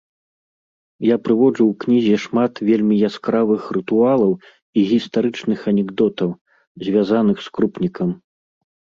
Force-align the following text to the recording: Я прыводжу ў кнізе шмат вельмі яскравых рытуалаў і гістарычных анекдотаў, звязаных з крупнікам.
Я 1.07 1.15
прыводжу 1.25 1.63
ў 1.67 1.73
кнізе 1.81 2.15
шмат 2.23 2.53
вельмі 2.69 2.95
яскравых 3.09 3.67
рытуалаў 3.77 4.31
і 4.81 4.85
гістарычных 4.93 5.59
анекдотаў, 5.73 6.29
звязаных 6.87 7.37
з 7.49 7.53
крупнікам. 7.59 8.09